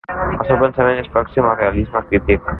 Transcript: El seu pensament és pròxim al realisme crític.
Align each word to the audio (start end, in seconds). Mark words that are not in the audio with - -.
El 0.27 0.39
seu 0.47 0.57
pensament 0.63 1.03
és 1.03 1.11
pròxim 1.19 1.51
al 1.51 1.57
realisme 1.61 2.05
crític. 2.09 2.49